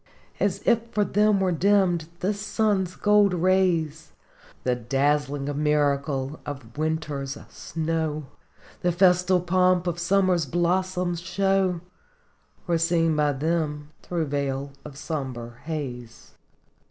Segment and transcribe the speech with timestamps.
[0.39, 4.13] As if for them were dimmed this sun's gold rays,
[4.63, 8.25] The dazzling miracle of winter's snow,
[8.81, 11.81] The festal pomp of summer's blossom show
[12.65, 16.33] Were seen by them through veil of sombre haze.